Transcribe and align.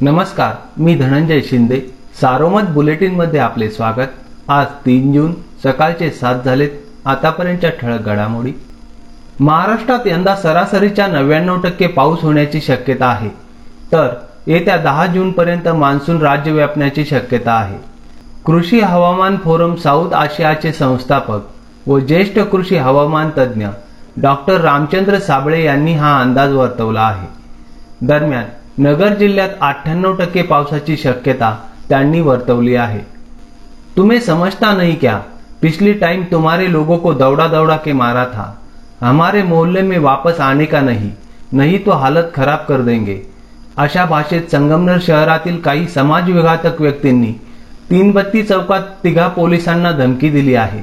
नमस्कार 0.00 0.52
मी 0.78 0.94
धनंजय 0.94 1.40
शिंदे. 1.40 1.80
सारोमत 2.20 2.62
बुलेटिनमध्ये 2.62 3.40
आपले 3.40 3.70
स्वागत. 3.70 4.10
आज 4.48 4.66
तीन 4.66 5.12
जून 5.12 5.32
सकाळचे 5.62 6.10
सात 6.10 6.34
झालेत 6.44 6.70
आतापर्यंतच्या 7.04 7.70
ठळक 7.70 8.00
घडामोडी. 8.00 8.52
महाराष्ट्रात 9.40 10.06
यंदा 10.06 10.36
सरासरीच्या 10.36 11.06
नव्याण्णव 11.06 11.60
टक्के 11.60 11.86
पाऊस 11.86 12.20
होण्याची 12.22 12.60
शक्यता 12.60 13.06
आहे. 13.06 13.28
तर 13.92 14.08
येत्या 14.46 14.76
दहा 14.76 15.06
जूनपर्यंत 15.06 15.68
मान्सून 15.68 16.22
राज्य 16.22 16.52
व्यापण्याची 16.52 17.04
शक्यता 17.04 17.52
आहे. 17.52 17.78
कृषी 18.44 18.80
हवामान 18.80 19.36
फोरम 19.36 19.74
साऊथ 19.74 20.12
आशियाचे 20.12 20.72
संस्थापक 20.72 21.40
व 21.86 21.98
ज्येष्ठ 21.98 22.38
कृषी 22.38 22.76
हवामान 22.76 23.30
तज्ज्ञ 23.38 23.66
डॉक्टर 24.16 24.60
रामचंद्र 24.60 25.18
साबळे 25.18 25.64
यांनी 25.64 25.92
हा 25.92 26.20
अंदाज 26.20 26.52
वर्तवला 26.52 27.00
आहे. 27.00 27.26
दरम्यान 28.06 28.44
नगर 28.80 29.14
जिल्ह्यात 29.14 29.48
अठ्ठ्याण्णव 29.60 30.12
टक्के 30.14 30.42
पावसाची 30.42 30.96
शक्यता 30.96 31.50
त्यांनी 31.88 32.20
वर्तवली 32.20 32.74
आहे. 32.74 32.98
तुम्हें 33.96 34.20
समझता 34.20 34.72
नहीं 34.72 34.96
क्या 34.96 35.16
पिछली 35.62 35.92
टाइम 35.92 36.22
तुम्हारे 36.24 36.72
लोगों 36.72 36.98
को 36.98 37.12
दौड़ा 37.14 37.46
दौड़ा 37.48 37.76
के 37.76 37.92
मारा 37.92 38.24
था. 38.24 38.46
हमारे 39.00 39.42
मोहल्ले 39.42 39.82
में 39.82 39.98
वापस 39.98 40.40
आने 40.40 40.66
का 40.66 40.80
नहीं 40.80 41.10
नहीं 41.52 41.78
तो 41.78 41.90
हालत 41.92 42.32
खराब 42.34 42.64
कर 42.68 42.82
देंगे. 42.82 43.20
अशा 43.76 44.04
भाषेत 44.06 44.48
संगमनेर 44.52 44.98
शहरातील 44.98 45.60
काही 45.60 45.86
समाजविघातक 45.88 46.80
व्यक्तींनी 46.80 47.32
तीनबत्ती 47.90 48.42
चौकात 48.42 48.82
तिघा 49.04 49.28
पोलिसांना 49.28 49.92
धमकी 49.92 50.30
दिली 50.30 50.54
आहे. 50.54 50.82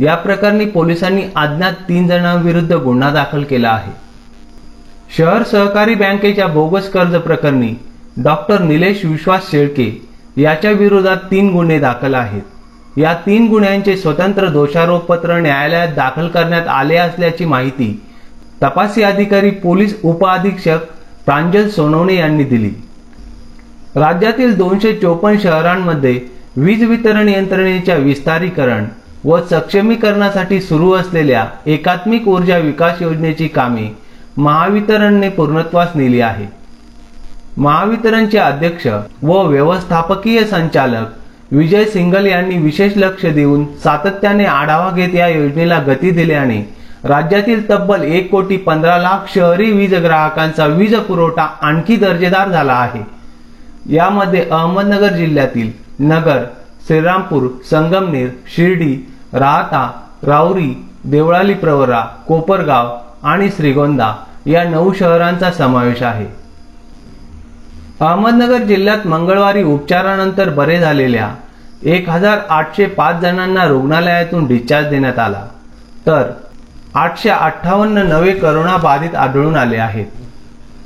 या 0.00 0.14
प्रकरणी 0.14 0.64
पोलिसांनी 0.66 1.22
अज्ञात 1.36 1.72
तीन 1.88 2.06
जणांविरुद्ध 2.08 2.72
गुन्हा 2.74 3.10
दाखल 3.10 3.42
केला 3.44 3.70
आहे. 3.70 3.92
शहर 5.16 5.42
सहकारी 5.42 5.94
बँकेच्या 5.94 6.46
बोगस 6.46 6.88
कर्ज 6.90 7.14
प्रकरणी 7.16 7.72
डॉक्टर 8.16 8.60
निलेश 8.60 9.04
विश्वास 9.04 9.50
शेळके 9.50 9.90
याच्या 10.36 10.70
विरोधात 10.70 11.16
तीन 11.30 11.50
गुन्हे 11.52 11.78
दाखल 11.78 12.14
आहेत. 12.14 12.42
या 12.98 13.12
तीन 13.26 13.48
गुन्ह्यांचे 13.48 13.96
स्वतंत्र 13.96 14.48
दोषारोपपत्र 14.48 15.38
न्यायालयात 15.40 15.88
दाखल 15.96 16.28
करण्यात 16.28 16.68
आले 16.68 16.96
असल्याची 16.96 17.44
माहिती 17.44 17.92
तपासी 18.62 19.02
अधिकारी 19.02 19.50
पोलीस 19.50 19.94
उपअधीक्षक 20.04 20.84
प्रांजल 21.26 21.68
सोनवणे 21.68 22.14
यांनी 22.14 22.44
दिली. 22.44 22.70
राज्यातील 23.94 24.56
दोनशे 24.56 24.92
चोपन्न 24.94 25.38
शहरांमध्ये 25.38 26.18
वीज 26.56 26.84
वितरण 26.84 27.28
यंत्रणेच्या 27.28 27.96
विस्तारीकरण 27.96 28.84
व 29.24 29.40
सक्षमीकरणासाठी 29.50 30.60
सुरू 30.60 30.92
असलेल्या 30.92 31.46
एकात्मिक 31.66 32.28
ऊर्जा 32.28 32.58
विकास 32.58 33.02
योजनेची 33.02 33.48
कामे 33.48 33.88
महावितरणने 34.36 35.28
पूर्णत्वास 35.28 35.88
नेली 35.94 36.20
आहे. 36.20 36.46
महावितरणचे 37.56 38.38
अध्यक्ष 38.38 38.86
व 39.22 39.42
व्यवस्थापकीय 39.42 40.44
संचालक 40.44 41.52
विजय 41.52 41.84
सिंगल 41.84 42.26
यांनी 42.26 42.58
विशेष 42.58 42.92
लक्ष 42.96 43.26
देऊन 43.26 43.64
सातत्याने 43.84 44.44
आढावा 44.44 44.90
घेत 44.90 45.14
या 45.14 45.28
योजनेला 45.28 45.78
गती 45.78 46.10
दिल्याने 46.10 46.60
राज्यातील 47.04 47.68
तब्बल 47.70 48.02
एक 48.02 48.30
कोटी 48.30 48.56
पंधरा 48.56 48.96
लाख 48.98 49.32
शहरी 49.34 49.70
वीज 49.72 49.94
ग्राहकांचा 49.94 50.66
वीज 50.66 50.94
पुरवठा 50.96 51.42
आणखी 51.42 51.96
दर्जेदार 51.96 52.48
झाला 52.48 52.72
आहे. 52.72 53.02
यामध्ये 53.94 54.44
अहमदनगर 54.50 55.12
जिल्ह्यातील 55.12 55.70
नगर 56.00 56.44
श्रीरामपूर 56.86 57.48
संगमनेर 57.70 58.28
शिर्डी 58.56 59.08
राहता 59.32 59.90
राऊरी 60.22 60.88
देवळाली 61.04 61.54
प्रवरा 61.54 62.00
कोपरगाव 62.00 62.96
आणि 63.22 63.50
श्रीगोंदा 63.50 64.14
या 64.46 64.64
नऊ 64.64 64.92
शहरांचा 64.92 65.50
समावेश 65.50 66.02
आहे. 66.02 66.26
अहमदनगर 68.00 68.58
जिल्ह्यात 68.58 69.06
मंगळवारी 69.06 69.62
उपचारानंतर 69.62 70.48
बरे 70.48 70.78
झालेल्या 70.78 71.34
एक 71.82 72.08
हजार 72.08 72.38
आठशे 72.48 72.86
पाच 72.86 73.20
जणांना 73.20 73.64
रुग्णालयातून 73.64 74.46
डिस्चार्ज 74.46 74.86
देण्यात 74.86 75.18
आला. 75.18 75.44
तर 76.06 76.22
आठशे 76.94 77.28
अठ्ठावन्न 77.28 77.98
नवे 77.98 78.32
करोना 78.32 78.76
बाधित 78.76 79.14
आढळून 79.14 79.56
आले 79.56 79.76
आहेत. 79.76 80.06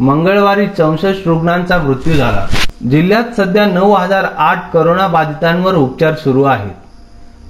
मंगळवारी 0.00 0.66
चौसष्ट 0.66 1.28
रुग्णांचा 1.28 1.78
मृत्यू 1.78 2.14
झाला. 2.14 2.46
जिल्ह्यात 2.90 3.40
सध्या 3.40 3.66
नऊ 3.66 3.92
हजार 3.92 4.26
आठ 4.38 4.72
करोना 4.72 5.06
बाधितांवर 5.06 5.74
उपचार 5.74 6.14
सुरू 6.14 6.42
आहेत. 6.42 6.74